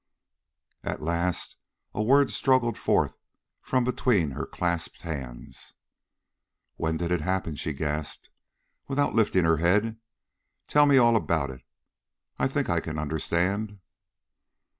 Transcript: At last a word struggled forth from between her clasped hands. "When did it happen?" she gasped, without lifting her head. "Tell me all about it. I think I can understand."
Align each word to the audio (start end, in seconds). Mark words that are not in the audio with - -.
At 0.83 1.03
last 1.03 1.57
a 1.93 2.01
word 2.01 2.31
struggled 2.31 2.75
forth 2.75 3.19
from 3.61 3.83
between 3.83 4.31
her 4.31 4.47
clasped 4.47 5.03
hands. 5.03 5.75
"When 6.75 6.97
did 6.97 7.11
it 7.11 7.21
happen?" 7.21 7.53
she 7.53 7.73
gasped, 7.73 8.31
without 8.87 9.13
lifting 9.13 9.43
her 9.45 9.57
head. 9.57 9.97
"Tell 10.65 10.87
me 10.87 10.97
all 10.97 11.15
about 11.15 11.51
it. 11.51 11.61
I 12.39 12.47
think 12.47 12.67
I 12.67 12.79
can 12.79 12.97
understand." 12.97 13.77